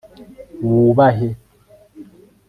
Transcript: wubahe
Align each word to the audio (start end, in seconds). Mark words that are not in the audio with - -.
wubahe 0.67 1.29